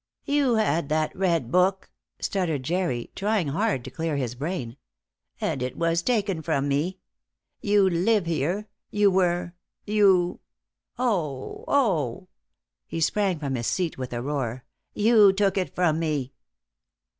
"You 0.25 0.55
had 0.55 0.89
that 0.89 1.15
red 1.15 1.51
book!" 1.51 1.91
stuttered 2.19 2.63
Jerry, 2.63 3.11
trying 3.15 3.49
hard 3.49 3.83
to 3.83 3.91
clear 3.91 4.17
his 4.17 4.33
brain. 4.33 4.77
"And 5.39 5.61
it 5.61 5.77
was 5.77 6.01
taken 6.01 6.41
from 6.41 6.67
me! 6.67 6.97
You 7.61 7.87
live 7.87 8.25
here 8.25 8.67
you 8.89 9.11
were 9.11 9.53
you, 9.85 10.39
oh, 10.97 11.65
oh!" 11.67 12.29
He 12.87 12.99
sprang 12.99 13.37
from 13.37 13.53
his 13.53 13.67
seat 13.67 13.99
with 13.99 14.11
a 14.11 14.23
roar. 14.23 14.63
"You 14.95 15.31
took 15.31 15.55
it 15.55 15.75
from 15.75 15.99
me!" 15.99 16.33